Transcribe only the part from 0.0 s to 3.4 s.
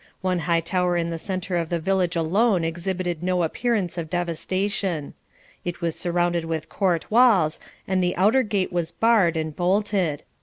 One high tower in the centre of the village alone exhibited